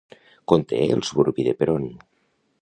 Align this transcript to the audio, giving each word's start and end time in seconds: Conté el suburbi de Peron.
Conté 0.51 0.79
el 0.95 1.03
suburbi 1.09 1.47
de 1.49 1.55
Peron. 1.61 1.87